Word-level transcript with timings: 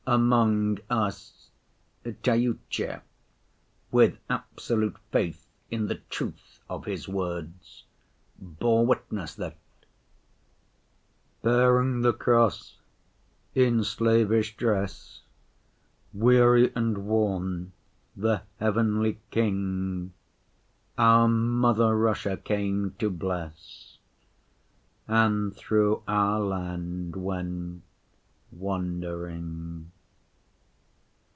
Among 0.07 0.79
us, 0.89 1.51
Tyutchev, 2.03 3.01
with 3.91 4.17
absolute 4.31 4.97
faith 5.11 5.45
in 5.69 5.87
the 5.87 5.99
truth 6.09 6.59
of 6.67 6.83
his 6.85 7.07
words, 7.07 7.85
bore 8.37 8.85
witness 8.85 9.35
that 9.35 9.55
Bearing 11.43 12.01
the 12.01 12.11
Cross, 12.13 12.79
in 13.55 13.83
slavish 13.85 14.57
dress, 14.57 15.21
Weary 16.13 16.73
and 16.75 17.05
worn, 17.05 17.71
the 18.17 18.41
Heavenly 18.59 19.21
King 19.29 20.13
Our 20.97 21.29
mother, 21.29 21.95
Russia, 21.95 22.35
came 22.37 22.95
to 22.99 23.09
bless, 23.11 23.97
And 25.07 25.55
through 25.55 26.01
our 26.07 26.39
land 26.41 27.15
went 27.15 27.83
wandering. 28.51 29.89